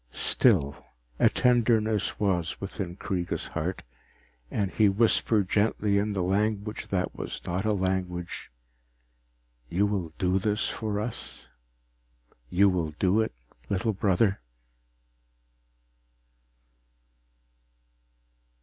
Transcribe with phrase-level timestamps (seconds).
[0.09, 0.75] Still,
[1.19, 3.83] a tenderness was within Kreega's heart,
[4.49, 8.49] and he whispered gently in the language that was not a language,
[9.71, 11.49] _You will do this for us?
[12.49, 13.31] You will do it,
[13.69, 14.41] little brother?